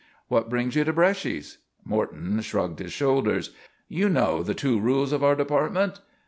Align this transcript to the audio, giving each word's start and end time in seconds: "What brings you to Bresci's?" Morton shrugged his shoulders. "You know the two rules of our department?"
"What 0.29 0.49
brings 0.49 0.75
you 0.75 0.83
to 0.85 0.93
Bresci's?" 0.93 1.59
Morton 1.85 2.41
shrugged 2.41 2.79
his 2.79 2.91
shoulders. 2.91 3.51
"You 3.87 4.09
know 4.09 4.41
the 4.41 4.55
two 4.55 4.79
rules 4.79 5.13
of 5.13 5.23
our 5.23 5.35
department?" 5.35 6.01